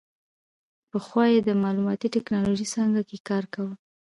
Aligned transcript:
پخوا 0.91 1.23
یې 1.33 1.39
د 1.43 1.49
معلوماتي 1.61 2.07
ټیکنالوژۍ 2.15 2.67
څانګه 2.73 3.01
کې 3.09 3.17
کار 3.29 3.43
کاوه. 3.53 3.75